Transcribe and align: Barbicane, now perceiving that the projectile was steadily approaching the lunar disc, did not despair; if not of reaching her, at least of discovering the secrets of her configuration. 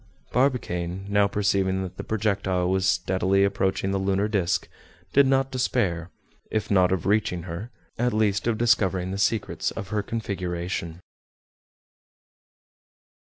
Barbicane, 0.31 1.05
now 1.09 1.27
perceiving 1.27 1.83
that 1.83 1.97
the 1.97 2.03
projectile 2.03 2.71
was 2.71 2.87
steadily 2.87 3.43
approaching 3.43 3.91
the 3.91 3.99
lunar 3.99 4.27
disc, 4.27 4.67
did 5.13 5.27
not 5.27 5.51
despair; 5.51 6.09
if 6.49 6.71
not 6.71 6.91
of 6.91 7.05
reaching 7.05 7.43
her, 7.43 7.69
at 7.99 8.11
least 8.11 8.47
of 8.47 8.57
discovering 8.57 9.11
the 9.11 9.19
secrets 9.19 9.69
of 9.69 9.89
her 9.89 10.01
configuration. 10.01 11.01